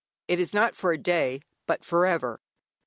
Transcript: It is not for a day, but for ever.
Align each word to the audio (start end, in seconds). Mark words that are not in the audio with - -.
It 0.27 0.39
is 0.39 0.51
not 0.51 0.75
for 0.75 0.91
a 0.91 0.97
day, 0.97 1.41
but 1.67 1.85
for 1.85 2.07
ever. 2.07 2.39